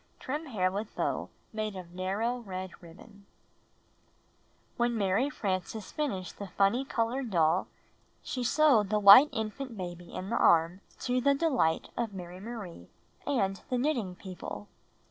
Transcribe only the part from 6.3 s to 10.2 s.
the funny colored doll, she sewed the white infant baby